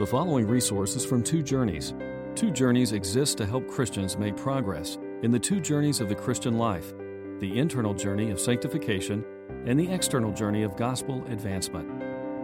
[0.00, 1.92] The following resources from Two Journeys.
[2.34, 6.56] Two Journeys exists to help Christians make progress in the two journeys of the Christian
[6.56, 6.94] life
[7.38, 9.22] the internal journey of sanctification
[9.66, 11.86] and the external journey of gospel advancement.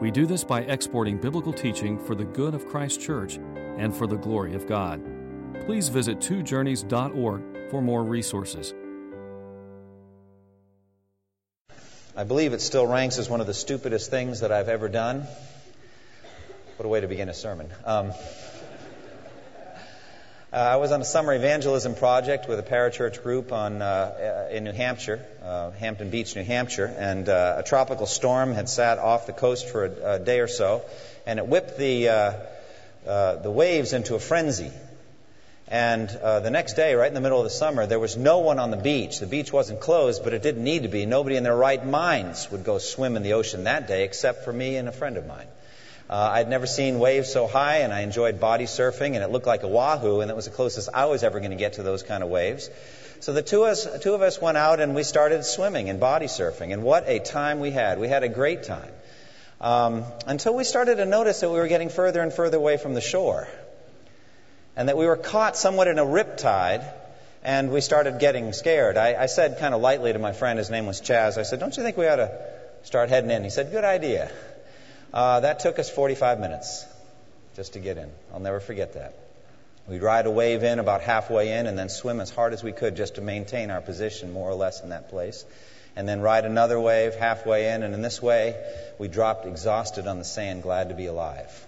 [0.03, 3.38] We do this by exporting biblical teaching for the good of Christ's church
[3.79, 5.02] and for the glory of God.
[5.64, 8.75] Please visit twojourneys.org for more resources.
[12.14, 15.27] I believe it still ranks as one of the stupidest things that I've ever done.
[16.77, 17.70] What a way to begin a sermon.
[17.87, 18.12] Um,
[20.52, 24.64] uh, I was on a summer evangelism project with a parachurch group on, uh, in
[24.64, 29.27] New Hampshire, uh, Hampton Beach, New Hampshire, and uh, a tropical storm had sat off
[29.27, 30.82] the coast for a, a day or so,
[31.24, 32.32] and it whipped the, uh,
[33.06, 34.70] uh, the waves into a frenzy.
[35.68, 38.59] And the next day, right in the middle of the summer, there was no one
[38.59, 39.18] on the beach.
[39.18, 41.06] The beach wasn't closed, but it didn't need to be.
[41.06, 44.52] Nobody in their right minds would go swim in the ocean that day, except for
[44.52, 45.46] me and a friend of mine.
[46.09, 49.46] Uh, I'd never seen waves so high, and I enjoyed body surfing, and it looked
[49.46, 52.04] like wahoo, and it was the closest I was ever going to get to those
[52.04, 52.71] kind of waves.
[53.21, 55.99] So the two of, us, two of us went out and we started swimming and
[55.99, 57.99] body surfing, and what a time we had.
[57.99, 58.93] We had a great time.
[59.60, 62.95] Um, until we started to notice that we were getting further and further away from
[62.95, 63.49] the shore,
[64.77, 66.88] and that we were caught somewhat in a riptide,
[67.43, 68.97] and we started getting scared.
[68.97, 71.59] I, I said kind of lightly to my friend, his name was Chaz, I said,
[71.59, 72.31] Don't you think we ought to
[72.84, 73.43] start heading in?
[73.43, 74.31] He said, Good idea.
[75.12, 76.84] Uh, that took us 45 minutes
[77.54, 78.10] just to get in.
[78.32, 79.15] I'll never forget that.
[79.88, 82.72] We'd ride a wave in about halfway in and then swim as hard as we
[82.72, 85.44] could just to maintain our position more or less in that place.
[85.94, 88.54] And then ride another wave halfway in, and in this way,
[88.99, 91.66] we dropped exhausted on the sand, glad to be alive.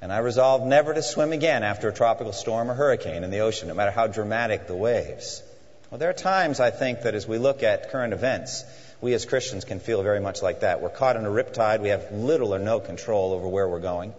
[0.00, 3.40] And I resolved never to swim again after a tropical storm or hurricane in the
[3.40, 5.42] ocean, no matter how dramatic the waves.
[5.90, 8.64] Well, there are times, I think, that as we look at current events,
[9.00, 10.80] we as Christians can feel very much like that.
[10.80, 11.80] We're caught in a riptide.
[11.80, 14.14] We have little or no control over where we're going.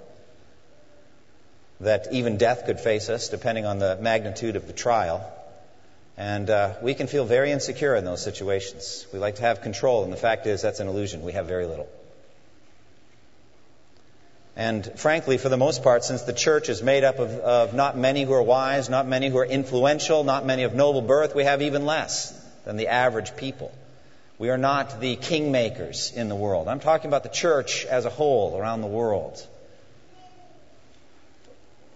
[1.79, 5.31] That even death could face us, depending on the magnitude of the trial.
[6.17, 9.05] And uh, we can feel very insecure in those situations.
[9.13, 11.21] We like to have control, and the fact is that's an illusion.
[11.21, 11.87] We have very little.
[14.55, 17.95] And frankly, for the most part, since the church is made up of, of, not
[17.95, 21.43] many who are wise, not many who are influential, not many of noble birth, we
[21.43, 22.33] have even less
[22.65, 23.71] than the average people.
[24.39, 26.67] We are not the kingmakers in the world.
[26.67, 29.45] I'm talking about the church as a whole around the world.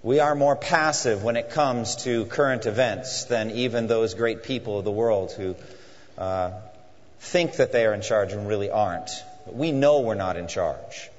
[0.02, 4.80] We are more passive when it comes to current events than even those great people
[4.80, 5.56] of the world who
[6.18, 6.54] uh,
[7.20, 9.12] think that they are in charge and really aren't.
[9.46, 11.12] But we know we're not in charge.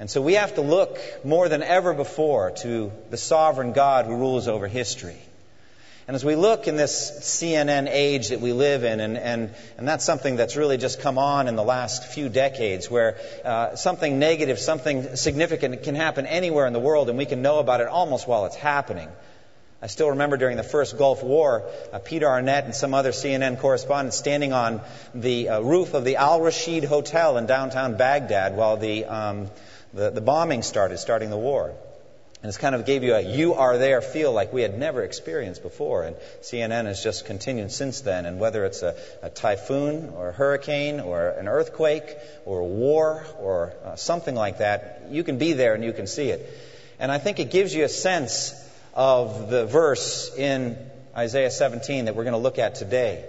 [0.00, 4.16] And so we have to look more than ever before to the sovereign God who
[4.16, 5.18] rules over history.
[6.08, 9.86] And as we look in this CNN age that we live in, and, and, and
[9.86, 14.18] that's something that's really just come on in the last few decades, where uh, something
[14.18, 17.86] negative, something significant can happen anywhere in the world, and we can know about it
[17.86, 19.08] almost while it's happening.
[19.80, 23.60] I still remember during the first Gulf War, uh, Peter Arnett and some other CNN
[23.60, 24.80] correspondents standing on
[25.14, 29.50] the uh, roof of the Al Rashid Hotel in downtown Baghdad while the, um,
[29.92, 31.74] the, the bombing started, starting the war.
[32.42, 35.02] And it's kind of gave you a you are there feel like we had never
[35.02, 36.02] experienced before.
[36.02, 38.26] And CNN has just continued since then.
[38.26, 43.24] And whether it's a, a typhoon or a hurricane or an earthquake or a war
[43.38, 46.52] or uh, something like that, you can be there and you can see it.
[46.98, 48.54] And I think it gives you a sense
[48.92, 50.76] of the verse in
[51.16, 53.24] Isaiah 17 that we're going to look at today.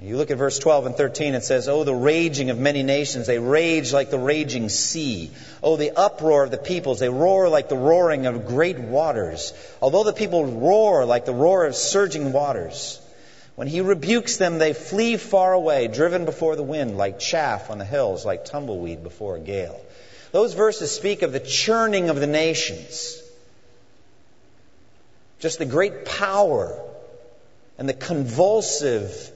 [0.00, 3.26] You look at verse 12 and 13, it says, Oh, the raging of many nations,
[3.26, 5.30] they rage like the raging sea.
[5.62, 9.52] Oh, the uproar of the peoples, they roar like the roaring of great waters.
[9.80, 13.00] Although the people roar like the roar of surging waters,
[13.54, 17.78] when he rebukes them, they flee far away, driven before the wind, like chaff on
[17.78, 19.80] the hills, like tumbleweed before a gale.
[20.32, 23.22] Those verses speak of the churning of the nations.
[25.38, 26.76] Just the great power
[27.78, 29.30] and the convulsive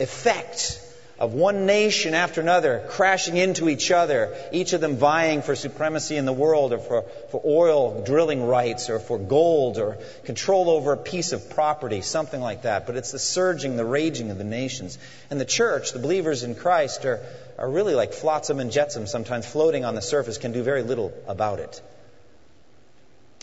[0.00, 0.80] effect
[1.20, 6.16] of one nation after another crashing into each other, each of them vying for supremacy
[6.16, 10.94] in the world or for, for oil drilling rights or for gold or control over
[10.94, 12.86] a piece of property, something like that.
[12.86, 14.98] But it's the surging, the raging of the nations.
[15.28, 17.20] And the church, the believers in Christ, are,
[17.58, 21.12] are really like flotsam and jetsam, sometimes floating on the surface, can do very little
[21.28, 21.82] about it.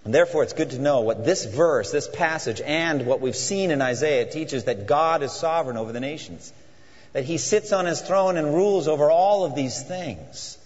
[0.08, 3.72] And therefore, it's good to know what this verse, this passage, and what we've seen
[3.72, 6.54] in Isaiah teaches that God is sovereign over the nations,
[7.12, 10.58] that He sits on His throne and rules over all of these things.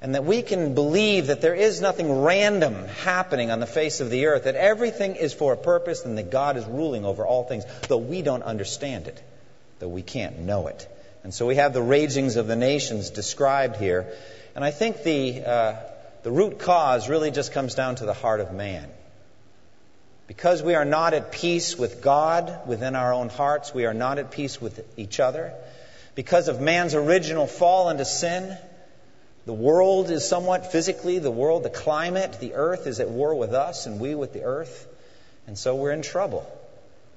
[0.00, 4.08] And that we can believe that there is nothing random happening on the face of
[4.08, 7.44] the earth, that everything is for a purpose, and that God is ruling over all
[7.44, 9.22] things, though we don't understand it,
[9.78, 10.88] though we can't know it.
[11.22, 14.10] And so we have the ragings of the nations described here.
[14.54, 15.42] And I think the.
[15.44, 15.74] Uh,
[16.22, 18.88] the root cause really just comes down to the heart of man.
[20.26, 24.18] Because we are not at peace with God within our own hearts, we are not
[24.18, 25.54] at peace with each other.
[26.14, 28.56] Because of man's original fall into sin,
[29.46, 33.54] the world is somewhat physically, the world, the climate, the earth is at war with
[33.54, 34.86] us and we with the earth.
[35.46, 36.46] And so we're in trouble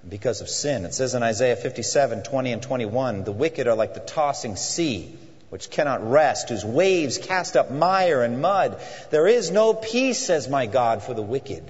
[0.08, 0.86] because of sin.
[0.86, 5.14] It says in Isaiah 57 20 and 21, the wicked are like the tossing sea,
[5.52, 8.82] which cannot rest, whose waves cast up mire and mud.
[9.10, 11.62] There is no peace, says my God, for the wicked.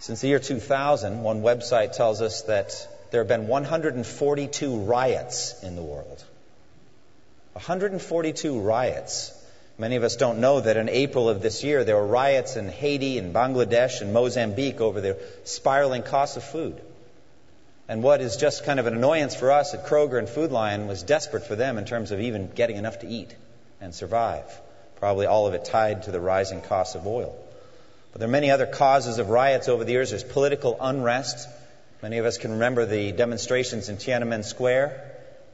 [0.00, 5.76] Since the year 2000, one website tells us that there have been 142 riots in
[5.76, 6.22] the world.
[7.54, 9.32] 142 riots.
[9.78, 12.68] Many of us don't know that in April of this year there were riots in
[12.68, 16.78] Haiti and Bangladesh and Mozambique over the spiraling cost of food.
[17.90, 20.86] And what is just kind of an annoyance for us at Kroger and Food Lion
[20.86, 23.34] was desperate for them in terms of even getting enough to eat
[23.80, 24.44] and survive.
[25.00, 27.36] Probably all of it tied to the rising cost of oil.
[28.12, 30.10] But there are many other causes of riots over the years.
[30.10, 31.48] There's political unrest.
[32.00, 34.90] Many of us can remember the demonstrations in Tiananmen Square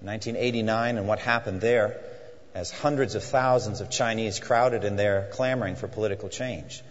[0.03, 1.99] in 1989 and what happened there
[2.55, 6.83] as hundreds of thousands of Chinese crowded in there clamoring for political change.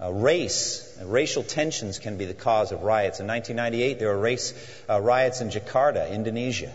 [0.00, 3.20] Uh, race, uh, racial tensions can be the cause of riots.
[3.20, 4.52] In 1998, there were race
[4.90, 6.72] uh, riots in Jakarta, Indonesia,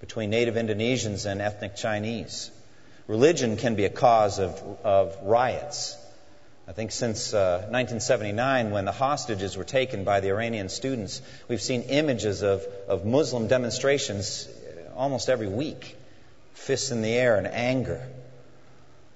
[0.00, 2.50] between native Indonesians and ethnic Chinese.
[3.08, 5.96] Religion can be a cause of, of riots.
[6.68, 11.62] I think since uh, 1979, when the hostages were taken by the Iranian students, we've
[11.62, 14.46] seen images of, of Muslim demonstrations
[14.94, 15.96] almost every week.
[16.52, 18.06] Fists in the air and anger.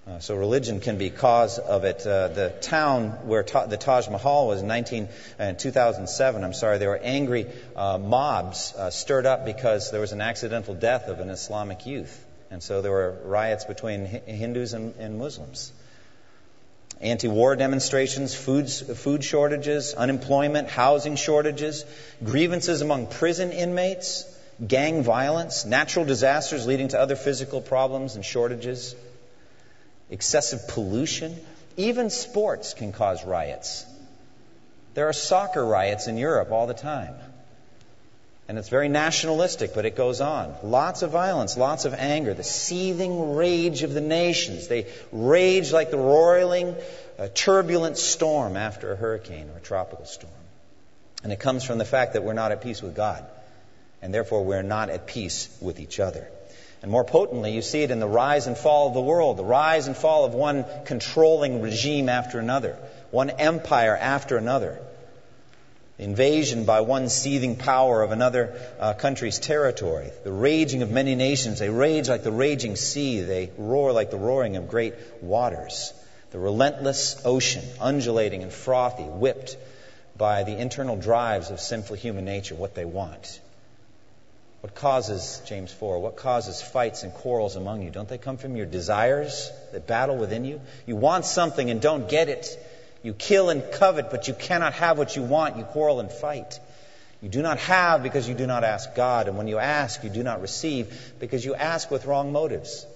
[0.04, 2.04] Uh, so religion can be cause of it.
[2.04, 5.08] Uh, the town where ta- the Taj Mahal was in 19,
[5.38, 7.46] uh, 2007, I'm sorry, there were angry
[7.76, 12.26] uh, mobs uh, stirred up because there was an accidental death of an Islamic youth.
[12.50, 15.72] And so there were riots between Hindus and, and Muslims.
[17.00, 21.84] Anti war demonstrations, foods, food shortages, unemployment, housing shortages,
[22.24, 24.24] grievances among prison inmates,
[24.66, 28.96] gang violence, natural disasters leading to other physical problems and shortages,
[30.12, 31.34] excessive pollution,
[31.76, 33.84] even sports can cause riots.
[34.94, 37.14] There are soccer riots in Europe all the time.
[38.48, 40.54] And it's very nationalistic, but it goes on.
[40.62, 44.68] Lots of violence, lots of anger, the seething rage of the nations.
[44.68, 46.76] They rage like the roiling,
[47.18, 50.32] uh, turbulent storm after a hurricane or a tropical storm.
[51.24, 53.24] And it comes from the fact that we're not at peace with God
[54.02, 56.28] and therefore we're not at peace with each other.
[56.82, 59.44] And more potently, you see it in the rise and fall of the world, the
[59.44, 62.76] rise and fall of one controlling regime after another,
[63.12, 64.80] one empire after another.
[65.98, 71.14] The invasion by one seething power of another uh, country's territory, the raging of many
[71.14, 71.60] nations.
[71.60, 75.92] They rage like the raging sea, they roar like the roaring of great waters.
[76.32, 79.56] The relentless ocean, undulating and frothy, whipped
[80.16, 83.38] by the internal drives of sinful human nature, what they want.
[84.62, 87.90] What causes, James 4, what causes fights and quarrels among you?
[87.90, 90.60] Don't they come from your desires that battle within you?
[90.86, 92.46] You want something and don't get it.
[93.02, 95.56] You kill and covet, but you cannot have what you want.
[95.56, 96.60] You quarrel and fight.
[97.20, 99.26] You do not have because you do not ask God.
[99.26, 102.86] And when you ask, you do not receive because you ask with wrong motives,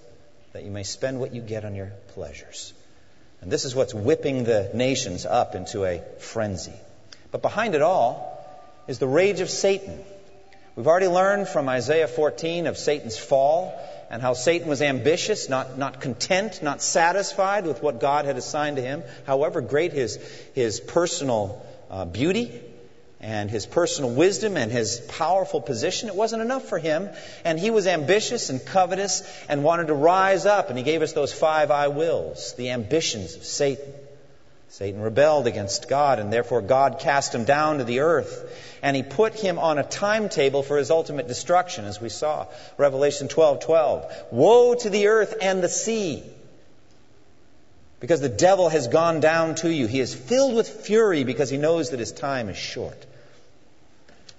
[0.53, 2.75] that you may spend what you get on your pleasures.
[3.41, 6.79] And this is what's whipping the nations up into a frenzy.
[7.33, 8.41] But behind it all
[8.87, 9.99] is the rage of Satan
[10.77, 13.75] We've already learned from Isaiah 14 of Satan's fall
[14.11, 18.77] and how Satan was ambitious, not, not content, not satisfied with what God had assigned
[18.77, 19.03] to him.
[19.27, 20.17] However great his,
[20.55, 22.61] his personal uh, beauty
[23.21, 27.09] and his personal wisdom and his powerful position, it wasn't enough for him.
[27.43, 30.69] And he was ambitious and covetous and wanted to rise up.
[30.69, 33.95] And he gave us those five I wills, the ambitions of Satan.
[34.69, 38.79] Satan rebelled against God, and therefore God cast him down to the earth.
[38.83, 42.47] And he put him on a timetable for his ultimate destruction, as we saw.
[42.77, 44.13] Revelation 12 12.
[44.33, 46.23] Woe to the earth and the sea!
[48.01, 49.87] Because the devil has gone down to you.
[49.87, 53.07] He is filled with fury because he knows that his time is short.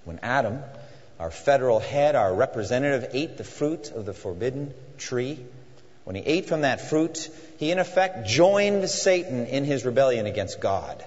[0.04, 0.62] When Adam,
[1.18, 5.44] our federal head, our representative, ate the fruit of the forbidden tree,
[6.04, 7.28] when he ate from that fruit,
[7.58, 11.04] he in effect joined Satan in his rebellion against God.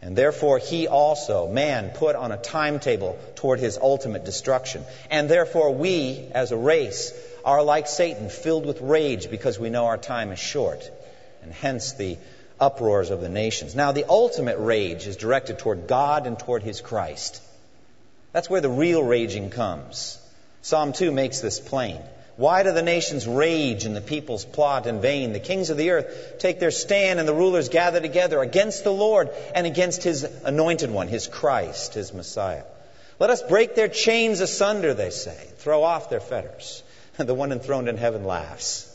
[0.00, 4.84] And therefore, he also, man, put on a timetable toward his ultimate destruction.
[5.10, 7.12] And therefore, we, as a race,
[7.44, 10.88] are like Satan, filled with rage because we know our time is short.
[11.42, 12.16] And hence the
[12.60, 13.74] uproars of the nations.
[13.74, 17.42] Now, the ultimate rage is directed toward God and toward his Christ.
[18.32, 20.20] That's where the real raging comes.
[20.62, 21.98] Psalm 2 makes this plain.
[22.38, 25.32] Why do the nations rage and the peoples plot in vain?
[25.32, 28.92] The kings of the earth take their stand and the rulers gather together against the
[28.92, 32.62] Lord and against his anointed one, his Christ, his Messiah.
[33.18, 36.84] Let us break their chains asunder, they say, throw off their fetters.
[37.16, 38.86] the one enthroned in heaven laughs.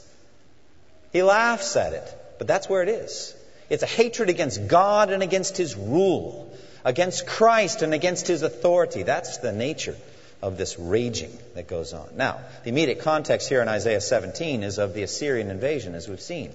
[1.12, 3.36] He laughs at it, but that's where it is.
[3.70, 6.50] It's a hatred against God and against his rule,
[6.86, 9.04] against Christ and against his authority.
[9.04, 9.98] That's the nature
[10.44, 12.10] of this raging that goes on.
[12.18, 16.20] Now, the immediate context here in Isaiah 17 is of the Assyrian invasion, as we've
[16.20, 16.52] seen.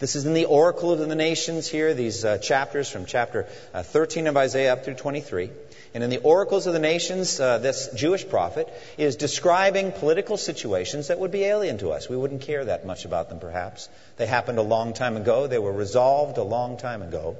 [0.00, 3.84] This is in the Oracle of the Nations here, these uh, chapters from chapter uh,
[3.84, 5.50] 13 of Isaiah up through 23.
[5.94, 11.06] And in the Oracles of the Nations, uh, this Jewish prophet is describing political situations
[11.06, 12.08] that would be alien to us.
[12.08, 13.88] We wouldn't care that much about them, perhaps.
[14.16, 17.36] They happened a long time ago, they were resolved a long time ago.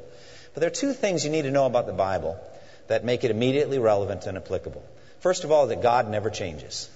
[0.55, 2.39] But there are two things you need to know about the Bible
[2.87, 4.85] that make it immediately relevant and applicable.
[5.23, 6.91] First of all, that God never changes.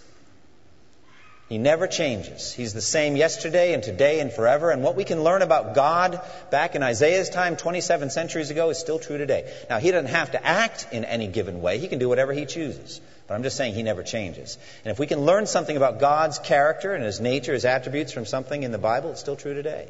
[1.49, 2.52] He never changes.
[2.52, 4.73] He's the same yesterday and today and forever.
[4.73, 8.78] And what we can learn about God back in Isaiah's time, 27 centuries ago, is
[8.78, 9.49] still true today.
[9.71, 11.78] Now, he doesn't have to act in any given way.
[11.78, 13.00] He can do whatever he chooses.
[13.28, 14.59] But I'm just saying he never changes.
[14.85, 18.26] And if we can learn something about God's character and his nature, his attributes from
[18.26, 19.88] something in the Bible, it's still true today.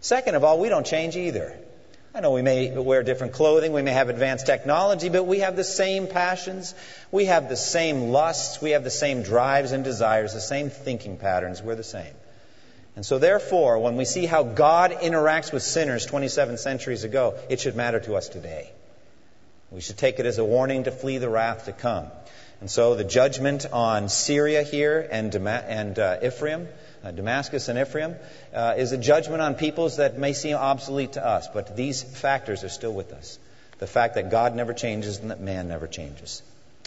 [0.00, 1.56] Second of all, we don't change either.
[2.14, 5.56] I know we may wear different clothing, we may have advanced technology, but we have
[5.56, 6.74] the same passions,
[7.12, 11.18] we have the same lusts, we have the same drives and desires, the same thinking
[11.18, 11.62] patterns.
[11.62, 12.14] We're the same.
[12.96, 17.60] And so, therefore, when we see how God interacts with sinners 27 centuries ago, it
[17.60, 18.72] should matter to us today.
[19.70, 22.06] We should take it as a warning to flee the wrath to come.
[22.60, 26.66] And so, the judgment on Syria here and, and uh, Ephraim
[27.04, 28.16] uh, Damascus and Ephraim,
[28.54, 32.64] uh, is a judgment on peoples that may seem obsolete to us, but these factors
[32.64, 33.38] are still with us.
[33.78, 36.42] The fact that God never changes and that man never changes.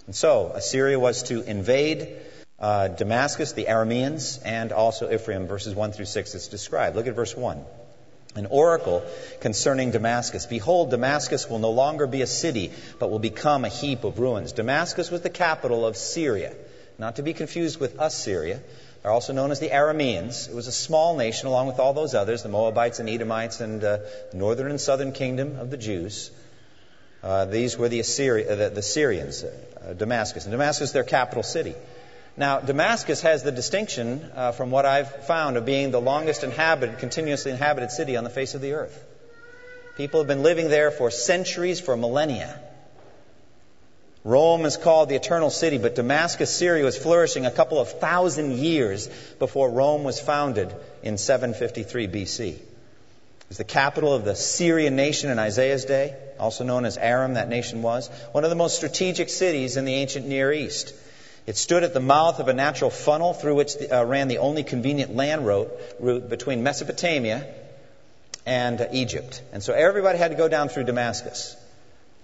[0.05, 2.17] And so, Assyria was to invade
[2.59, 6.95] uh, Damascus, the Arameans, and also Ephraim, verses 1 through 6 it's described.
[6.95, 7.63] Look at verse 1
[8.35, 9.03] an oracle
[9.41, 10.45] concerning Damascus.
[10.45, 14.53] Behold, Damascus will no longer be a city, but will become a heap of ruins.
[14.53, 16.53] Damascus was the capital of Syria,
[16.97, 18.61] not to be confused with Assyria.
[19.01, 20.47] They're also known as the Arameans.
[20.47, 23.83] It was a small nation along with all those others, the Moabites and Edomites and
[23.83, 23.97] uh,
[24.33, 26.29] northern and southern kingdom of the Jews.
[27.23, 30.45] Uh, these were the, Assyri- uh, the, the Syrians, uh, Damascus.
[30.45, 31.75] And Damascus is their capital city.
[32.37, 36.99] Now, Damascus has the distinction, uh, from what I've found, of being the longest inhabited,
[36.99, 39.03] continuously inhabited city on the face of the earth.
[39.97, 42.59] People have been living there for centuries, for millennia.
[44.23, 48.51] Rome is called the eternal city, but Damascus, Syria was flourishing a couple of thousand
[48.51, 49.07] years
[49.39, 52.49] before Rome was founded in 753 BC.
[52.49, 52.59] It
[53.49, 57.49] was the capital of the Syrian nation in Isaiah's day, also known as Aram, that
[57.49, 60.93] nation was, one of the most strategic cities in the ancient Near East.
[61.47, 64.63] It stood at the mouth of a natural funnel through which uh, ran the only
[64.63, 67.51] convenient land route, route between Mesopotamia
[68.45, 69.41] and uh, Egypt.
[69.51, 71.57] And so everybody had to go down through Damascus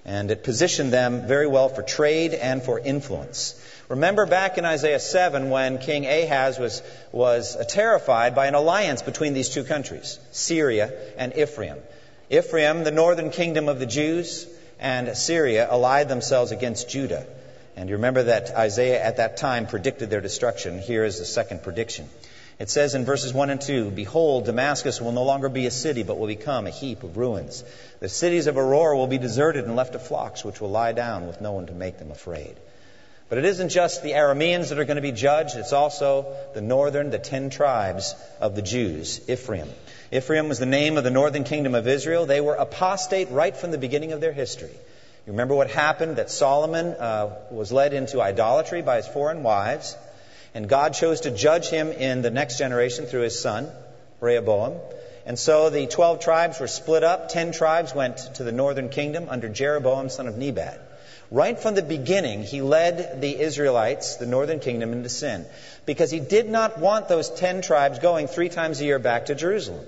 [0.08, 3.62] and it positioned them very well for trade and for influence.
[3.90, 9.34] Remember back in Isaiah 7 when King Ahaz was, was terrified by an alliance between
[9.34, 11.78] these two countries, Syria and Ephraim.
[12.30, 14.48] Ephraim, the northern kingdom of the Jews,
[14.80, 17.26] and Syria allied themselves against Judah.
[17.76, 20.80] And you remember that Isaiah at that time predicted their destruction.
[20.80, 22.10] Here is the second prediction.
[22.60, 26.02] It says in verses 1 and 2 Behold, Damascus will no longer be a city,
[26.04, 27.64] but will become a heap of ruins.
[28.00, 31.28] The cities of Aroer will be deserted and left to flocks, which will lie down
[31.28, 32.56] with no one to make them afraid.
[33.30, 36.62] But it isn't just the Arameans that are going to be judged, it's also the
[36.62, 39.70] northern, the ten tribes of the Jews, Ephraim.
[40.12, 42.26] Ephraim was the name of the northern kingdom of Israel.
[42.26, 44.72] They were apostate right from the beginning of their history.
[45.28, 46.16] You remember what happened?
[46.16, 49.98] That Solomon uh, was led into idolatry by his foreign wives.
[50.54, 53.70] And God chose to judge him in the next generation through his son,
[54.20, 54.80] Rehoboam.
[55.26, 57.30] And so the 12 tribes were split up.
[57.30, 60.80] Ten tribes went to the northern kingdom under Jeroboam, son of Nebat.
[61.30, 65.46] Right from the beginning, he led the Israelites, the northern kingdom, into sin
[65.86, 69.36] because he did not want those ten tribes going three times a year back to
[69.36, 69.86] Jerusalem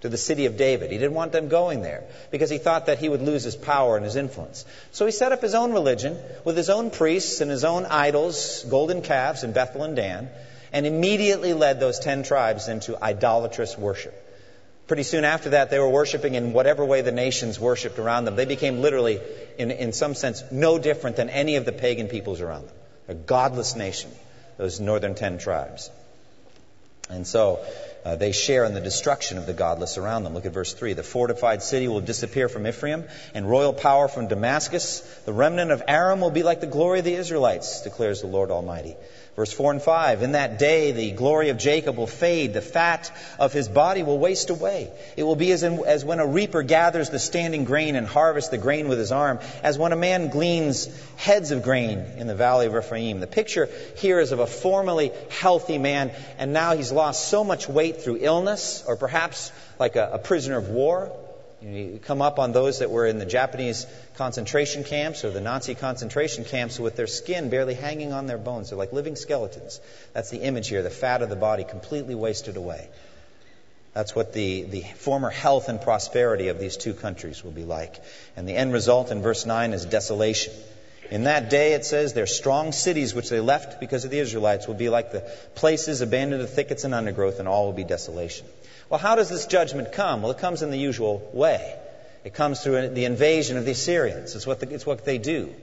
[0.00, 0.90] to the city of David.
[0.90, 3.96] He didn't want them going there because he thought that he would lose his power
[3.96, 4.64] and his influence.
[4.92, 8.64] So he set up his own religion with his own priests and his own idols,
[8.68, 10.30] golden calves in Bethel and Dan,
[10.72, 14.14] and immediately led those ten tribes into idolatrous worship.
[14.86, 18.34] Pretty soon after that, they were worshiping in whatever way the nations worshiped around them.
[18.34, 19.20] They became literally,
[19.56, 22.74] in, in some sense, no different than any of the pagan peoples around them.
[23.08, 24.10] A godless nation,
[24.56, 25.90] those northern ten tribes.
[27.08, 27.64] And so,
[28.04, 30.34] uh, they share in the destruction of the godless around them.
[30.34, 30.94] Look at verse 3.
[30.94, 33.04] The fortified city will disappear from Ephraim,
[33.34, 35.00] and royal power from Damascus.
[35.26, 38.50] The remnant of Aram will be like the glory of the Israelites, declares the Lord
[38.50, 38.96] Almighty.
[39.36, 43.10] Verse 4 and 5 In that day the glory of Jacob will fade, the fat
[43.38, 44.90] of his body will waste away.
[45.16, 48.50] It will be as, in, as when a reaper gathers the standing grain and harvests
[48.50, 52.34] the grain with his arm, as when a man gleans heads of grain in the
[52.34, 53.20] valley of Rephaim.
[53.20, 57.68] The picture here is of a formerly healthy man, and now he's lost so much
[57.68, 61.12] weight through illness, or perhaps like a, a prisoner of war.
[61.62, 63.86] You come up on those that were in the Japanese
[64.16, 68.70] concentration camps or the Nazi concentration camps with their skin barely hanging on their bones.
[68.70, 69.80] They're like living skeletons.
[70.14, 72.88] That's the image here, the fat of the body completely wasted away.
[73.92, 77.96] That's what the, the former health and prosperity of these two countries will be like.
[78.36, 80.54] And the end result in verse 9 is desolation.
[81.10, 84.68] In that day, it says, their strong cities which they left because of the Israelites
[84.68, 88.46] will be like the places abandoned to thickets and undergrowth, and all will be desolation.
[88.90, 90.20] Well, how does this judgment come?
[90.20, 91.76] Well, it comes in the usual way.
[92.24, 94.34] It comes through the invasion of the Assyrians.
[94.34, 95.54] It's what, the, it's what they do.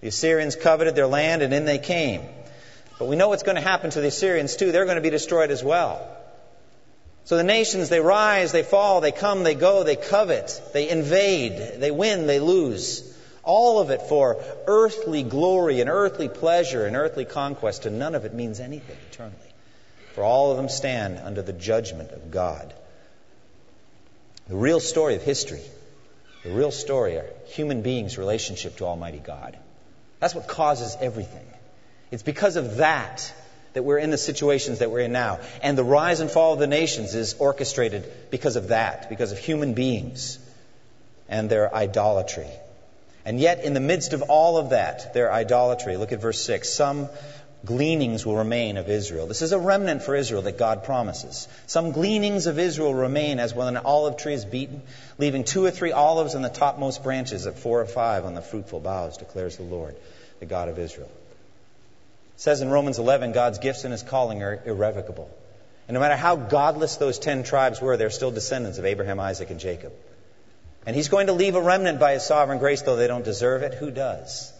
[0.00, 2.22] The Assyrians coveted their land, and in they came.
[2.98, 4.72] But we know what's going to happen to the Assyrians, too.
[4.72, 6.16] They're going to be destroyed as well.
[7.24, 11.80] So the nations, they rise, they fall, they come, they go, they covet, they invade,
[11.80, 13.06] they win, they lose.
[13.42, 18.24] All of it for earthly glory and earthly pleasure and earthly conquest, and none of
[18.24, 19.49] it means anything eternally
[20.14, 22.72] for all of them stand under the judgment of God.
[24.48, 25.62] The real story of history,
[26.42, 29.56] the real story are human beings' relationship to Almighty God.
[30.18, 31.46] That's what causes everything.
[32.10, 33.32] It's because of that
[33.72, 35.38] that we're in the situations that we're in now.
[35.62, 39.38] And the rise and fall of the nations is orchestrated because of that, because of
[39.38, 40.38] human beings
[41.28, 42.48] and their idolatry.
[43.24, 46.68] And yet, in the midst of all of that, their idolatry, look at verse 6.
[46.68, 47.08] Some
[47.64, 49.26] gleanings will remain of Israel.
[49.26, 51.46] This is a remnant for Israel that God promises.
[51.66, 54.82] Some gleanings of Israel remain as when an olive tree is beaten,
[55.18, 58.42] leaving two or three olives on the topmost branches, at four or five on the
[58.42, 59.96] fruitful boughs, declares the Lord,
[60.38, 61.10] the God of Israel.
[62.34, 65.30] It says in Romans 11, God's gifts and his calling are irrevocable.
[65.86, 69.50] And no matter how godless those ten tribes were, they're still descendants of Abraham, Isaac,
[69.50, 69.92] and Jacob.
[70.86, 73.62] And he's going to leave a remnant by his sovereign grace, though they don't deserve
[73.62, 73.74] it.
[73.74, 74.50] Who does?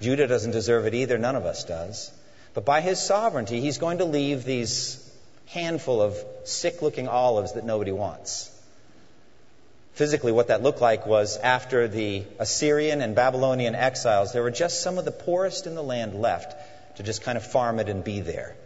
[0.00, 1.16] Judah doesn't deserve it either.
[1.16, 2.10] None of us does.
[2.54, 5.00] But by his sovereignty, he's going to leave these
[5.46, 8.50] handful of sick looking olives that nobody wants.
[9.94, 14.80] Physically, what that looked like was after the Assyrian and Babylonian exiles, there were just
[14.80, 16.56] some of the poorest in the land left
[16.96, 18.56] to just kind of farm it and be there.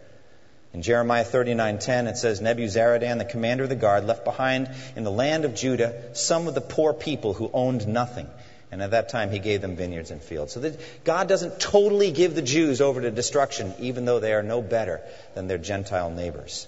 [0.73, 5.11] In Jeremiah 39:10 it says Nebuzaradan the commander of the guard left behind in the
[5.11, 8.29] land of Judah some of the poor people who owned nothing
[8.71, 10.53] and at that time, he gave them vineyards and fields.
[10.53, 14.43] So that God doesn't totally give the Jews over to destruction, even though they are
[14.43, 15.01] no better
[15.33, 16.67] than their Gentile neighbors.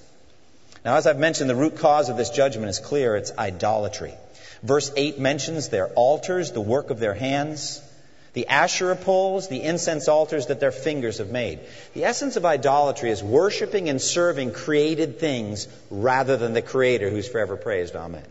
[0.84, 4.14] Now, as I've mentioned, the root cause of this judgment is clear it's idolatry.
[4.64, 7.82] Verse 8 mentions their altars, the work of their hands,
[8.34, 11.60] the Asherah poles, the incense altars that their fingers have made.
[11.94, 17.28] The essence of idolatry is worshiping and serving created things rather than the Creator who's
[17.28, 17.96] forever praised.
[17.96, 18.26] Amen.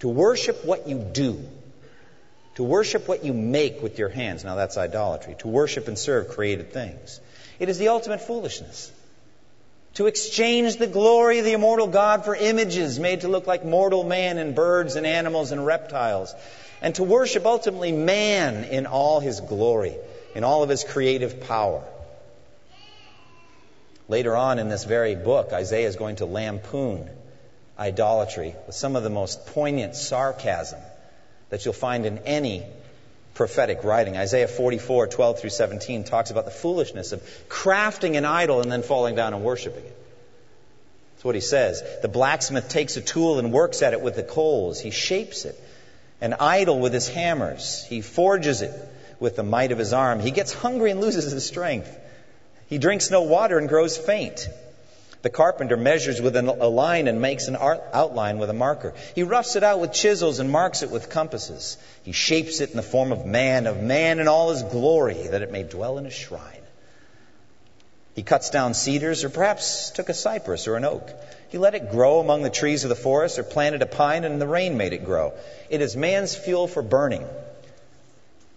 [0.00, 1.48] To worship what you do
[2.56, 4.44] to worship what you make with your hands.
[4.44, 5.36] Now that's idolatry.
[5.38, 7.20] To worship and serve created things.
[7.58, 8.92] It is the ultimate foolishness.
[9.94, 14.04] To exchange the glory of the immortal God for images made to look like mortal
[14.04, 16.34] man and birds and animals and reptiles.
[16.80, 19.96] And to worship ultimately man in all his glory,
[20.34, 21.82] in all of his creative power.
[24.08, 27.08] Later on in this very book, Isaiah is going to lampoon
[27.78, 30.80] idolatry with some of the most poignant sarcasm
[31.52, 32.64] that you'll find in any
[33.34, 34.16] prophetic writing.
[34.16, 38.82] Isaiah 44, 12 through 17 talks about the foolishness of crafting an idol and then
[38.82, 39.96] falling down and worshiping it.
[41.12, 41.82] That's what he says.
[42.00, 44.80] The blacksmith takes a tool and works at it with the coals.
[44.80, 45.54] He shapes it.
[46.22, 47.84] An idol with his hammers.
[47.84, 48.72] He forges it
[49.20, 50.20] with the might of his arm.
[50.20, 51.94] He gets hungry and loses his strength.
[52.68, 54.48] He drinks no water and grows faint.
[55.22, 58.92] The carpenter measures with a line and makes an outline with a marker.
[59.14, 61.78] He roughs it out with chisels and marks it with compasses.
[62.02, 65.42] He shapes it in the form of man, of man in all his glory, that
[65.42, 66.58] it may dwell in a shrine.
[68.14, 71.08] He cuts down cedars, or perhaps took a cypress or an oak.
[71.50, 74.40] He let it grow among the trees of the forest, or planted a pine, and
[74.40, 75.34] the rain made it grow.
[75.70, 77.26] It is man's fuel for burning.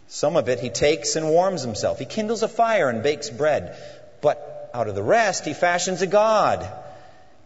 [0.07, 1.99] Some of it he takes and warms himself.
[1.99, 3.77] He kindles a fire and bakes bread.
[4.21, 6.69] But out of the rest, he fashions a god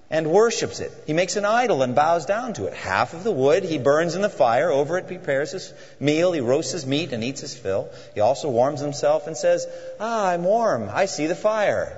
[0.10, 0.92] and worships it.
[1.06, 2.74] He makes an idol and bows down to it.
[2.74, 4.72] Half of the wood he burns in the fire.
[4.72, 6.32] Over it prepares his meal.
[6.32, 7.90] He roasts his meat and eats his fill.
[8.16, 9.68] He also warms himself and says,
[10.00, 10.90] Ah, I'm warm.
[10.92, 11.96] I see the fire.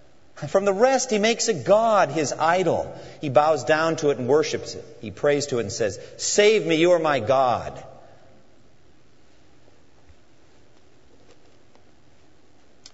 [0.48, 2.94] From the rest, he makes a god, his idol.
[3.22, 4.84] He bows down to it and worships it.
[5.00, 7.82] He prays to it and says, Save me, you are my God.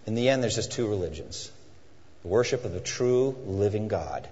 [0.06, 1.50] In the end, there's just two religions
[2.24, 4.26] the worship of the true living God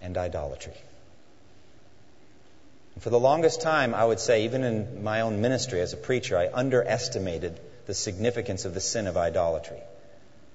[0.00, 0.72] and idolatry.
[2.94, 5.98] And for the longest time, I would say, even in my own ministry as a
[5.98, 9.78] preacher, I underestimated the significance of the sin of idolatry.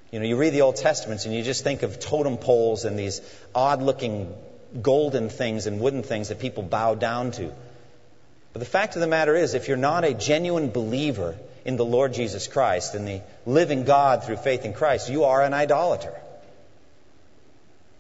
[0.10, 2.98] You know, you read the Old Testaments and you just think of totem poles and
[2.98, 3.22] these
[3.54, 4.34] odd looking
[4.82, 7.54] golden things and wooden things that people bow down to.
[8.52, 11.86] But the fact of the matter is, if you're not a genuine believer in the
[11.86, 16.14] Lord Jesus Christ, and the living God through faith in Christ, you are an idolater.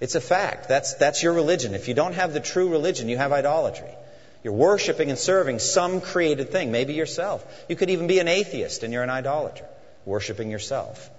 [0.02, 0.68] It's a fact.
[0.68, 1.76] That's, that's your religion.
[1.76, 3.96] If you don't have the true religion, you have idolatry.
[4.44, 7.46] You're worshiping and serving some created thing, maybe yourself.
[7.70, 9.66] You could even be an atheist and you're an idolater,
[10.06, 11.10] worshiping yourself.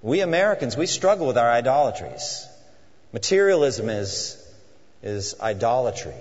[0.00, 2.46] We Americans, we struggle with our idolatries.
[3.12, 4.42] Materialism is,
[5.02, 6.14] is idolatry.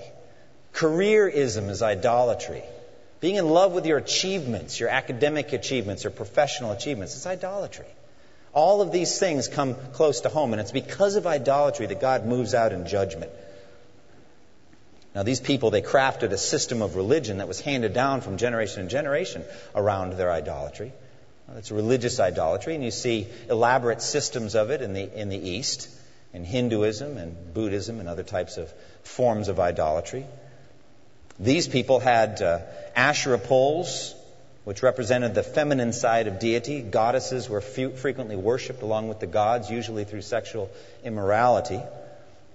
[0.74, 2.64] Careerism is idolatry.
[3.22, 7.88] Being in love with your achievements, your academic achievements, or professional achievements, it's idolatry.
[8.54, 12.26] All of these things come close to home, and it's because of idolatry that God
[12.26, 13.32] moves out in judgment.
[15.16, 18.84] Now, these people, they crafted a system of religion that was handed down from generation
[18.84, 19.44] to generation
[19.76, 20.92] around their idolatry.
[21.56, 25.90] It's religious idolatry, and you see elaborate systems of it in the, in the East,
[26.34, 30.26] in Hinduism and Buddhism and other types of forms of idolatry.
[31.40, 32.60] These people had uh,
[32.96, 34.16] Asherah poles,
[34.64, 36.82] which represented the feminine side of deity.
[36.82, 40.70] Goddesses were frequently worshipped along with the gods, usually through sexual
[41.04, 41.82] immorality.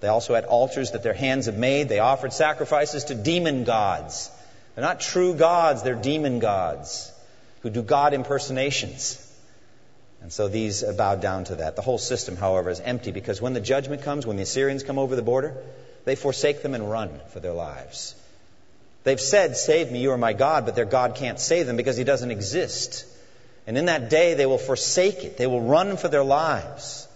[0.01, 1.89] They also had altars that their hands had made.
[1.89, 4.31] They offered sacrifices to demon gods.
[4.75, 7.11] They're not true gods, they're demon gods
[7.61, 9.25] who do God impersonations.
[10.21, 11.75] And so these bowed down to that.
[11.75, 14.97] The whole system, however, is empty because when the judgment comes, when the Assyrians come
[14.97, 15.55] over the border,
[16.05, 18.15] they forsake them and run for their lives.
[19.03, 21.97] They've said, Save me, you are my God, but their God can't save them because
[21.97, 23.05] he doesn't exist.
[23.65, 25.37] And in that day, they will forsake it.
[25.37, 27.07] They will run for their lives.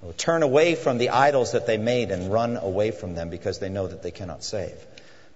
[0.00, 3.30] They will turn away from the idols that they made and run away from them
[3.30, 4.74] because they know that they cannot save.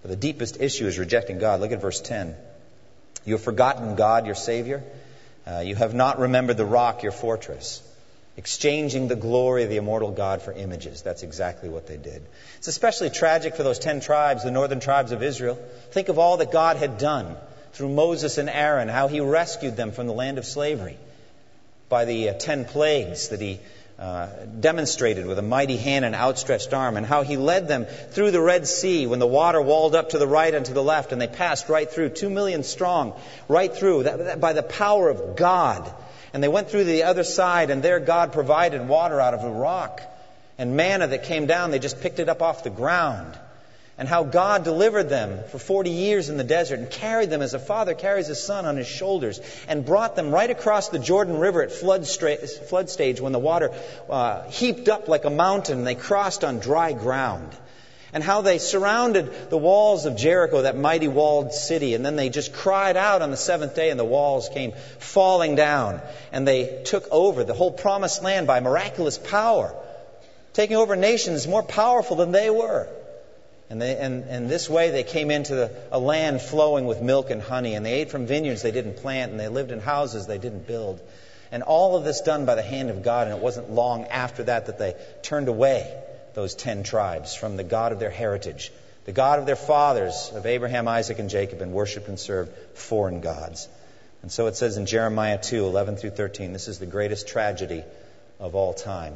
[0.01, 1.61] But the deepest issue is rejecting God.
[1.61, 2.35] Look at verse 10.
[3.25, 4.83] You have forgotten God, your Savior.
[5.45, 7.81] Uh, you have not remembered the rock, your fortress.
[8.37, 11.01] Exchanging the glory of the immortal God for images.
[11.01, 12.21] That's exactly what they did.
[12.59, 15.55] It's especially tragic for those ten tribes, the northern tribes of Israel.
[15.89, 17.35] Think of all that God had done
[17.73, 20.97] through Moses and Aaron, how he rescued them from the land of slavery
[21.89, 23.59] by the uh, ten plagues that he
[23.97, 24.27] uh,
[24.59, 28.41] demonstrated with a mighty hand and outstretched arm, and how he led them through the
[28.41, 31.19] Red Sea when the water walled up to the right and to the left, and
[31.19, 35.35] they passed right through, two million strong, right through, that, that, by the power of
[35.35, 35.91] God.
[36.33, 39.49] And they went through the other side, and there God provided water out of a
[39.49, 40.01] rock.
[40.57, 43.37] And manna that came down, they just picked it up off the ground
[43.97, 47.55] and how God delivered them for 40 years in the desert and carried them as
[47.55, 51.39] a father carries his son on his shoulders and brought them right across the Jordan
[51.39, 53.71] River at flood, stra- flood stage when the water
[54.09, 57.49] uh, heaped up like a mountain and they crossed on dry ground.
[58.13, 62.29] And how they surrounded the walls of Jericho, that mighty walled city, and then they
[62.29, 66.81] just cried out on the seventh day, and the walls came falling down, and they
[66.85, 69.75] took over the whole promised land by miraculous power,
[70.53, 72.87] taking over nations more powerful than they were.
[73.69, 77.29] And, they, and, and this way they came into the, a land flowing with milk
[77.29, 80.25] and honey, and they ate from vineyards they didn't plant, and they lived in houses
[80.25, 81.01] they didn't build.
[81.51, 84.43] And all of this done by the hand of God, and it wasn't long after
[84.43, 85.93] that that they turned away,
[86.37, 88.71] those ten tribes, from the God of their heritage,
[89.05, 93.21] the God of their fathers, of Abraham, Isaac, and Jacob, and worshiped and served foreign
[93.21, 93.67] gods.
[94.21, 97.83] And so it says in Jeremiah 2 11 through 13, this is the greatest tragedy
[98.39, 99.15] of all time.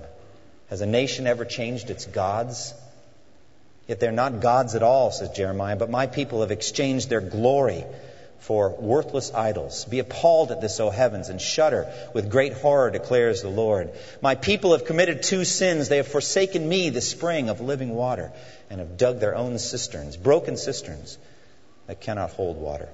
[0.71, 2.73] Has a nation ever changed its gods?
[3.87, 7.85] Yet they're not gods at all, says Jeremiah, but my people have exchanged their glory
[8.41, 9.85] for worthless idols.
[9.85, 13.91] Be appalled at this, O heavens, and shudder with great horror, declares the Lord.
[14.19, 15.89] My people have committed two sins.
[15.89, 18.33] They have forsaken me, the spring of living water,
[18.69, 21.19] and have dug their own cisterns, broken cisterns
[21.85, 22.89] that cannot hold water.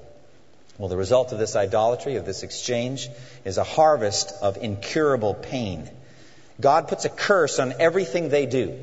[0.77, 3.09] Well, the result of this idolatry, of this exchange,
[3.45, 5.89] is a harvest of incurable pain.
[6.59, 8.77] God puts a curse on everything they do.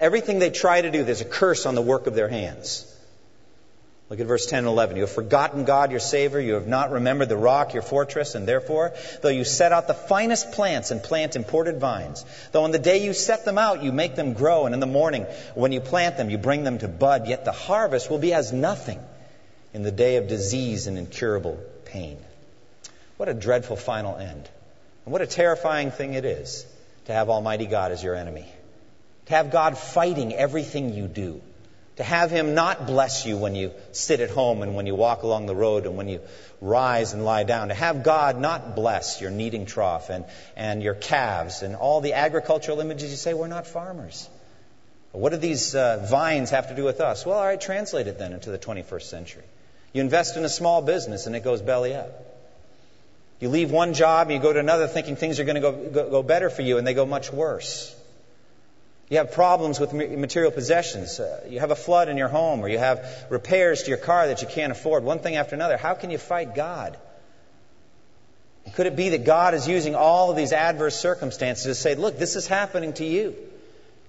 [0.00, 2.86] Everything they try to do, there's a curse on the work of their hands.
[4.10, 4.96] Look at verse 10 and 11.
[4.96, 6.40] You have forgotten God, your Savior.
[6.40, 8.34] You have not remembered the rock, your fortress.
[8.34, 12.70] And therefore, though you set out the finest plants and plant imported vines, though on
[12.70, 15.72] the day you set them out, you make them grow, and in the morning, when
[15.72, 18.98] you plant them, you bring them to bud, yet the harvest will be as nothing
[19.74, 22.16] in the day of disease and incurable pain.
[23.18, 24.48] What a dreadful final end.
[25.04, 26.64] And what a terrifying thing it is
[27.06, 28.46] to have Almighty God as your enemy
[29.28, 31.42] to have God fighting everything you do,
[31.98, 35.24] To have Him not bless you when you sit at home and when you walk
[35.24, 36.20] along the road and when you
[36.60, 37.68] rise and lie down.
[37.68, 40.24] To have God not bless your kneading trough and,
[40.56, 44.30] and your calves and all the agricultural images you say, we're not farmers.
[45.10, 47.26] What do these uh, vines have to do with us?
[47.26, 49.44] Well, all right, translate it then into the 21st century.
[49.92, 52.12] You invest in a small business and it goes belly up.
[53.40, 55.72] You leave one job and you go to another thinking things are going to go,
[55.72, 57.92] go, go better for you and they go much worse.
[59.10, 61.18] You have problems with material possessions.
[61.18, 64.26] Uh, you have a flood in your home, or you have repairs to your car
[64.26, 65.78] that you can't afford, one thing after another.
[65.78, 66.98] How can you fight God?
[68.74, 72.18] Could it be that God is using all of these adverse circumstances to say, look,
[72.18, 73.34] this is happening to you?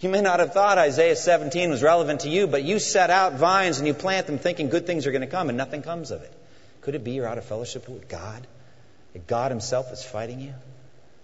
[0.02, 3.34] You may not have thought Isaiah 17 was relevant to you, but you set out
[3.34, 6.12] vines and you plant them thinking good things are going to come and nothing comes
[6.12, 6.34] of it.
[6.82, 8.46] Could it be you're out of fellowship with God?
[9.14, 10.54] That God Himself is fighting you?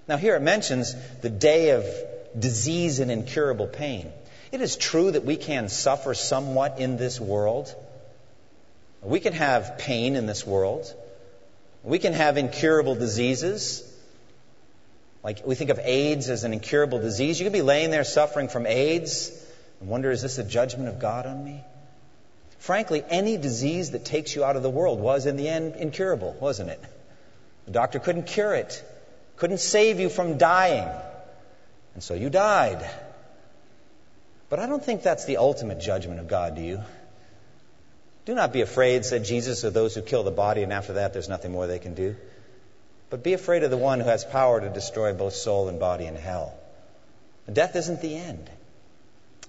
[0.08, 1.86] Now, here it mentions the day of
[2.38, 4.12] disease and incurable pain.
[4.52, 7.74] It is true that we can suffer somewhat in this world.
[9.02, 10.94] We can have pain in this world.
[11.84, 13.84] We can have incurable diseases.
[15.24, 17.40] Like we think of AIDS as an incurable disease.
[17.40, 19.32] You could be laying there suffering from AIDS
[19.80, 21.62] and wonder, is this a judgment of God on me?
[22.60, 26.36] Frankly, any disease that takes you out of the world was in the end incurable,
[26.40, 26.82] wasn't it?
[27.66, 28.84] The doctor couldn't cure it,
[29.38, 30.88] couldn't save you from dying.
[31.96, 32.88] And so you died.
[34.50, 36.82] But I don't think that's the ultimate judgment of God, do you?
[38.26, 41.14] Do not be afraid, said Jesus, of those who kill the body, and after that
[41.14, 42.16] there's nothing more they can do.
[43.10, 46.06] But be afraid of the one who has power to destroy both soul and body
[46.06, 46.54] in hell.
[47.52, 48.50] Death isn't the end.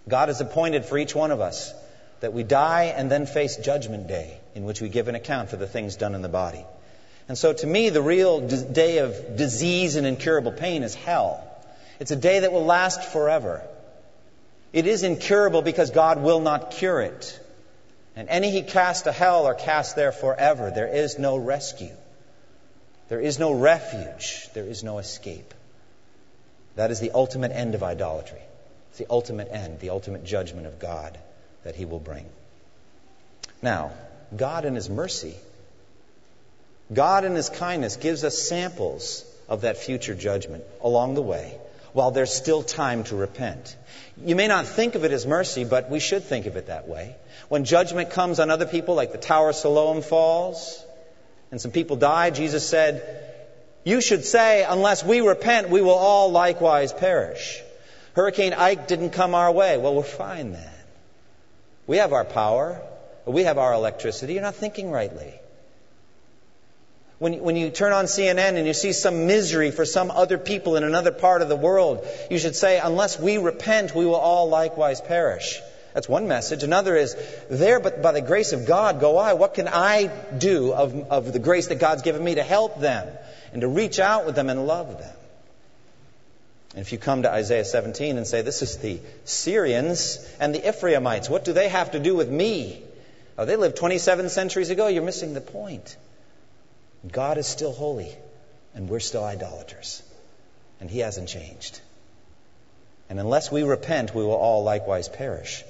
[0.08, 1.74] God has appointed for each one of us
[2.20, 5.56] that we die and then face Judgment Day, in which we give an account for
[5.56, 6.64] the things done in the body.
[7.28, 11.42] And so, to me, the real day of disease and incurable pain is hell.
[11.98, 13.62] It's a day that will last forever.
[14.72, 17.40] It is incurable because God will not cure it.
[18.14, 20.70] And any he cast to hell are cast there forever.
[20.70, 21.94] There is no rescue.
[23.08, 24.48] There is no refuge.
[24.54, 25.54] There is no escape.
[26.74, 28.40] That is the ultimate end of idolatry.
[28.90, 31.16] It's the ultimate end, the ultimate judgment of God
[31.64, 32.26] that he will bring.
[33.62, 33.92] Now,
[34.34, 35.34] God in his mercy,
[36.92, 41.58] God in his kindness gives us samples of that future judgment along the way
[41.96, 43.74] while there's still time to repent.
[44.22, 46.86] You may not think of it as mercy, but we should think of it that
[46.86, 47.16] way.
[47.48, 50.84] When judgment comes on other people, like the Tower of Siloam falls,
[51.50, 53.02] and some people die, Jesus said,
[53.84, 57.62] You should say, unless we repent, we will all likewise perish.
[58.12, 59.78] Hurricane Ike didn't come our way.
[59.78, 60.76] Well, we're fine then.
[61.86, 62.78] We have our power.
[63.24, 64.34] We have our electricity.
[64.34, 65.32] You're not thinking rightly.
[67.18, 70.76] When, when you turn on CNN and you see some misery for some other people
[70.76, 74.48] in another part of the world, you should say, unless we repent, we will all
[74.48, 75.60] likewise perish.
[75.94, 76.62] That's one message.
[76.62, 77.16] Another is,
[77.48, 79.32] there but by the grace of God go I.
[79.32, 83.08] What can I do of, of the grace that God's given me to help them
[83.52, 85.16] and to reach out with them and love them?
[86.72, 90.68] And if you come to Isaiah 17 and say, this is the Syrians and the
[90.68, 92.82] Ephraimites, what do they have to do with me?
[93.38, 94.88] Oh, they lived 27 centuries ago.
[94.88, 95.96] You're missing the point.
[97.12, 98.14] God is still holy,
[98.74, 100.02] and we're still idolaters.
[100.80, 101.80] And He hasn't changed.
[103.08, 105.64] And unless we repent, we will all likewise perish.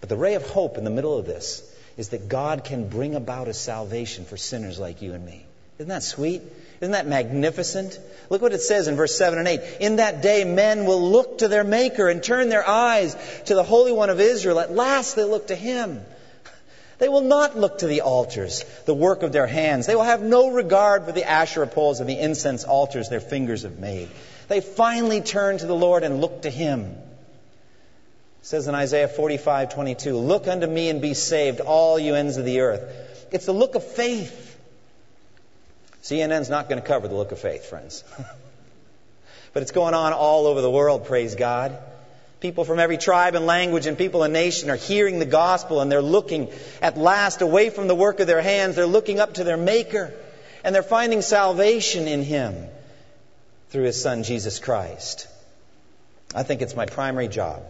[0.00, 1.62] But the ray of hope in the middle of this
[1.96, 5.44] is that God can bring about a salvation for sinners like you and me.
[5.78, 6.42] Isn't that sweet?
[6.80, 7.98] Isn't that magnificent?
[8.28, 9.60] Look what it says in verse 7 and 8.
[9.80, 13.62] In that day, men will look to their Maker and turn their eyes to the
[13.62, 14.60] Holy One of Israel.
[14.60, 16.00] At last, they look to Him.
[17.00, 19.86] They will not look to the altars, the work of their hands.
[19.86, 23.62] They will have no regard for the Asherah poles and the incense altars their fingers
[23.62, 24.10] have made.
[24.48, 26.82] They finally turn to the Lord and look to Him.
[26.82, 32.36] It says in Isaiah 45, 22, Look unto me and be saved, all you ends
[32.36, 32.82] of the earth.
[33.32, 34.58] It's the look of faith.
[36.02, 38.04] CNN's not going to cover the look of faith, friends.
[39.54, 41.78] but it's going on all over the world, praise God.
[42.40, 45.92] People from every tribe and language and people and nation are hearing the gospel and
[45.92, 46.50] they're looking
[46.80, 48.76] at last away from the work of their hands.
[48.76, 50.14] They're looking up to their Maker
[50.64, 52.66] and they're finding salvation in Him
[53.68, 55.28] through His Son, Jesus Christ.
[56.34, 57.62] I think it's my primary job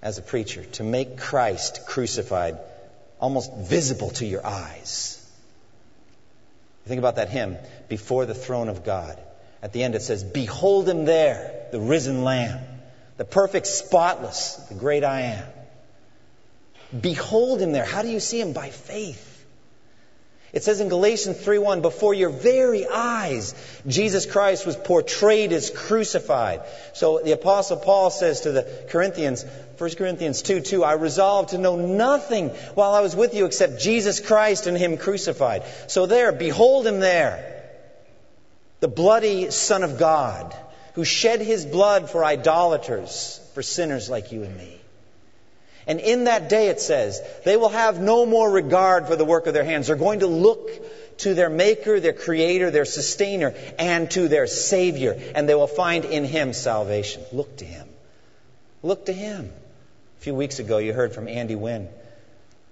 [0.00, 2.56] as a preacher to make Christ crucified
[3.20, 5.16] almost visible to your eyes.
[6.86, 7.56] Think about that hymn,
[7.88, 9.18] Before the Throne of God.
[9.60, 12.60] At the end it says, Behold Him there, the risen Lamb
[13.20, 15.44] the perfect, spotless, the great I am.
[17.02, 17.84] Behold him there.
[17.84, 18.54] How do you see him?
[18.54, 19.44] By faith.
[20.54, 23.54] It says in Galatians 3:1, before your very eyes,
[23.86, 26.62] Jesus Christ was portrayed as crucified.
[26.94, 29.44] So the apostle Paul says to the Corinthians,
[29.76, 33.82] 1 Corinthians 2, 2, I resolved to know nothing while I was with you except
[33.82, 35.64] Jesus Christ and Him crucified.
[35.88, 37.68] So there, behold Him there.
[38.80, 40.56] The bloody Son of God,
[40.94, 44.76] who shed His blood for idolaters, for sinners like you and me.
[45.86, 49.46] And in that day, it says, they will have no more regard for the work
[49.46, 49.86] of their hands.
[49.86, 50.70] They're going to look
[51.18, 56.04] to their Maker, their Creator, their Sustainer, and to their Savior, and they will find
[56.04, 57.22] in Him salvation.
[57.32, 57.88] Look to Him.
[58.82, 59.50] Look to Him.
[60.18, 61.88] A few weeks ago, you heard from Andy Wynn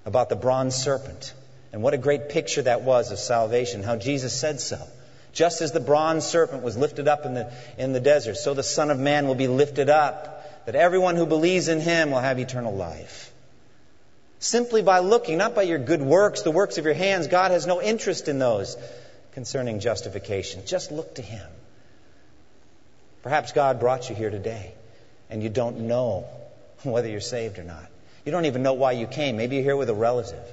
[0.05, 1.35] about the bronze serpent,
[1.73, 4.79] and what a great picture that was of salvation, how Jesus said so.
[5.39, 8.65] Just as the bronze serpent was lifted up in the, in the desert, so the
[8.65, 12.41] Son of Man will be lifted up that everyone who believes in him will have
[12.41, 13.33] eternal life.
[14.41, 17.69] Simply by looking, not by your good works, the works of your hands, God has
[17.69, 18.77] no interest in those
[19.31, 20.67] concerning justification.
[20.67, 21.49] Just look to him.
[23.23, 24.73] Perhaps God brought you here today
[25.31, 26.27] and you don't know
[26.83, 27.87] whether you're saved or not.
[28.25, 29.37] You don't even know why you came.
[29.37, 30.53] Maybe you're here with a relative.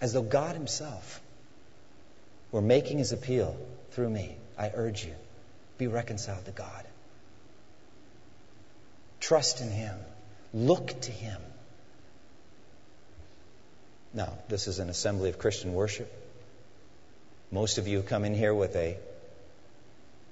[0.00, 1.20] As though God Himself
[2.50, 3.56] were making His appeal
[3.92, 5.14] through me, I urge you,
[5.76, 6.84] be reconciled to God.
[9.20, 9.96] Trust in Him.
[10.54, 11.40] Look to Him.
[14.14, 16.10] Now, this is an assembly of Christian worship.
[17.50, 18.96] Most of you come in here with a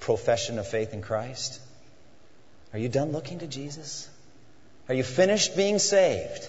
[0.00, 1.61] profession of faith in Christ.
[2.72, 4.09] Are you done looking to Jesus?
[4.88, 6.48] Are you finished being saved?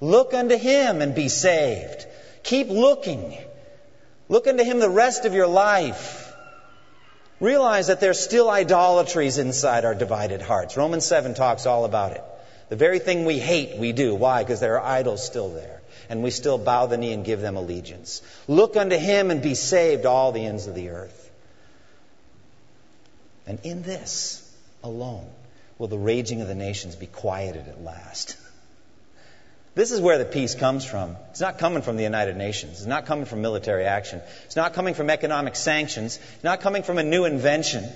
[0.00, 2.06] Look unto Him and be saved.
[2.42, 3.36] Keep looking.
[4.32, 6.32] Look unto Him the rest of your life.
[7.38, 10.74] Realize that there's still idolatries inside our divided hearts.
[10.74, 12.24] Romans 7 talks all about it.
[12.70, 14.14] The very thing we hate, we do.
[14.14, 14.42] Why?
[14.42, 15.82] Because there are idols still there.
[16.08, 18.22] And we still bow the knee and give them allegiance.
[18.48, 21.30] Look unto him and be saved, all the ends of the earth.
[23.46, 24.50] And in this
[24.82, 25.28] alone
[25.76, 28.38] will the raging of the nations be quieted at last.
[29.74, 31.16] This is where the peace comes from.
[31.30, 32.72] It's not coming from the United Nations.
[32.78, 34.20] It's not coming from military action.
[34.44, 36.18] It's not coming from economic sanctions.
[36.34, 37.88] It's not coming from a new invention.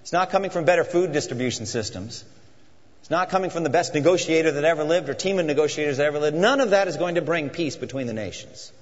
[0.00, 2.24] It's not coming from better food distribution systems.
[3.00, 6.06] It's not coming from the best negotiator that ever lived or team of negotiators that
[6.06, 6.36] ever lived.
[6.36, 8.72] None of that is going to bring peace between the nations.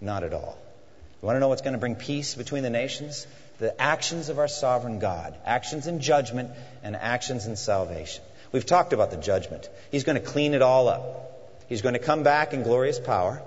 [0.00, 0.56] Not at all.
[1.20, 3.26] You want to know what's going to bring peace between the nations?
[3.58, 5.36] The actions of our sovereign God.
[5.44, 6.50] Actions in judgment
[6.82, 8.24] and actions in salvation.
[8.50, 9.68] We've talked about the judgment.
[9.90, 11.35] He's going to clean it all up.
[11.68, 13.42] He's going to come back in glorious power.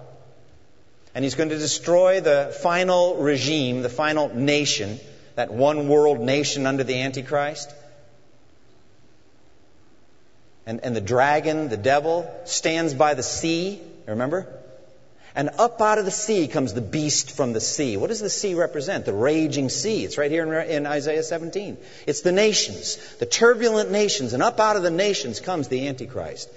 [1.15, 4.99] And he's going to destroy the final regime, the final nation,
[5.35, 7.73] that one world nation under the Antichrist.
[10.65, 13.81] And, and the dragon, the devil, stands by the sea.
[14.05, 14.47] Remember?
[15.35, 17.97] And up out of the sea comes the beast from the sea.
[17.97, 19.05] What does the sea represent?
[19.05, 20.03] The raging sea.
[20.03, 21.77] It's right here in, in, Isaiah 17.
[22.05, 24.33] It's the nations, the turbulent nations.
[24.33, 26.49] And up out of the nations comes the Antichrist.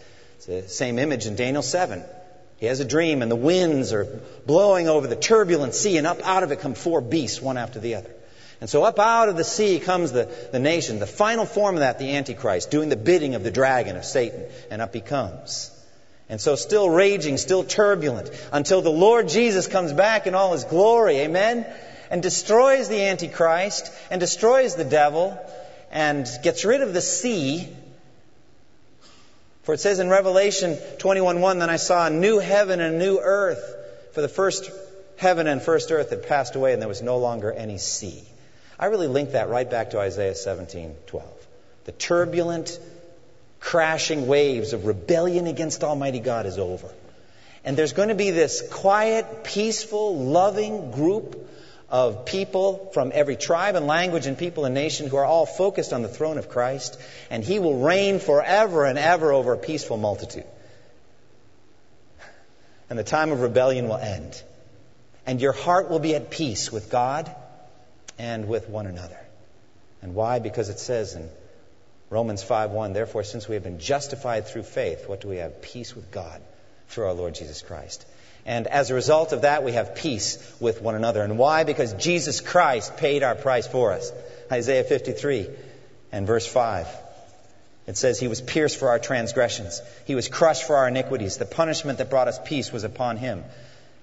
[0.42, 2.02] It's the same image in Daniel 7.
[2.57, 6.20] He has a dream, and the winds are blowing over the turbulent sea, and up
[6.24, 8.11] out of it come four beasts, one after the other.
[8.61, 11.81] And so up out of the sea comes the, the nation, the final form of
[11.81, 15.70] that, the Antichrist, doing the bidding of the dragon, of Satan, and up he comes.
[16.28, 20.64] And so still raging, still turbulent, until the Lord Jesus comes back in all his
[20.64, 21.72] glory, amen?
[22.11, 25.38] And destroys the Antichrist, and destroys the devil,
[25.92, 27.68] and gets rid of the sea,
[29.62, 33.18] for it says in Revelation 21:1, Then I saw a new heaven and a new
[33.18, 33.62] earth,
[34.12, 34.70] for the first
[35.16, 38.25] heaven and first earth had passed away, and there was no longer any sea.
[38.79, 41.22] I really link that right back to Isaiah 17:12.
[41.85, 42.79] The turbulent,
[43.61, 46.88] crashing waves of rebellion against Almighty God is over.
[47.64, 51.48] And there's going to be this quiet, peaceful, loving group
[51.92, 55.92] of people from every tribe and language and people and nation who are all focused
[55.92, 56.98] on the throne of Christ,
[57.31, 60.46] and he will reign forever and ever over a peaceful multitude.
[62.88, 64.42] And the time of rebellion will end.
[65.26, 67.31] And your heart will be at peace with God
[68.18, 69.20] and with one another.
[70.00, 70.38] And why?
[70.38, 71.28] Because it says in
[72.09, 75.61] Romans 5:1, therefore since we have been justified through faith, what do we have?
[75.61, 76.40] Peace with God
[76.88, 78.07] through our Lord Jesus Christ.
[78.44, 81.22] And as a result of that, we have peace with one another.
[81.22, 81.64] And why?
[81.64, 84.12] Because Jesus Christ paid our price for us.
[84.51, 85.49] Isaiah 53
[86.11, 86.88] and verse 5.
[87.86, 91.36] It says, He was pierced for our transgressions, He was crushed for our iniquities.
[91.36, 93.45] The punishment that brought us peace was upon Him.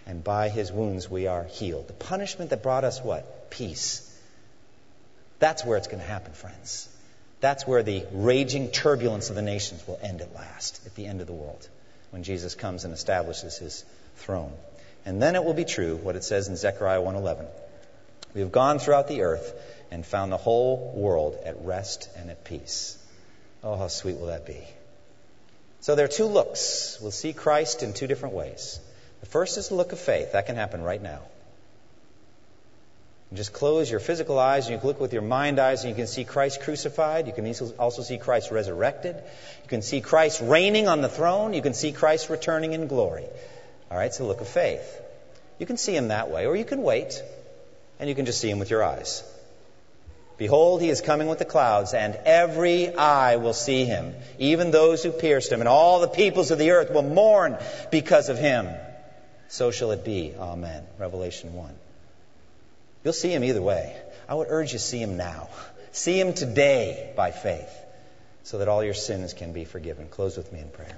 [0.05, 1.87] And by His wounds we are healed.
[1.87, 3.51] The punishment that brought us what?
[3.51, 4.05] Peace.
[5.39, 6.89] That's where it's going to happen, friends.
[7.41, 11.21] That's where the raging turbulence of the nations will end at last, at the end
[11.21, 11.67] of the world.
[12.11, 13.85] when Jesus comes and establishes his
[14.19, 14.53] throne.
[15.05, 17.47] And then it will be true what it says in Zechariah 1:11.
[18.33, 19.53] We have gone throughout the earth
[19.91, 22.97] and found the whole world at rest and at peace.
[23.63, 24.61] Oh, how sweet will that be?
[25.81, 26.99] So there are two looks.
[27.01, 28.79] We'll see Christ in two different ways.
[29.21, 30.33] The first is the look of faith.
[30.33, 31.21] That can happen right now.
[33.31, 35.89] You just close your physical eyes and you can look with your mind eyes and
[35.89, 37.27] you can see Christ crucified.
[37.27, 39.15] You can also see Christ resurrected.
[39.15, 41.53] You can see Christ reigning on the throne.
[41.53, 43.25] You can see Christ returning in glory.
[43.91, 45.01] All right, it's the look of faith.
[45.57, 47.21] You can see him that way, or you can wait
[47.99, 49.23] and you can just see him with your eyes.
[50.37, 55.03] Behold, he is coming with the clouds, and every eye will see him, even those
[55.03, 57.57] who pierced him, and all the peoples of the earth will mourn
[57.91, 58.69] because of him.
[59.49, 60.33] So shall it be.
[60.39, 60.83] Amen.
[60.97, 61.73] Revelation 1.
[63.03, 63.97] You'll see him either way.
[64.29, 65.49] I would urge you to see him now.
[65.91, 67.69] See him today by faith
[68.43, 70.07] so that all your sins can be forgiven.
[70.07, 70.97] Close with me in prayer.